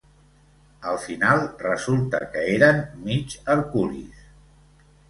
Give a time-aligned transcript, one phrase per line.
[0.91, 4.27] Al final, resulta que eren mig herculis.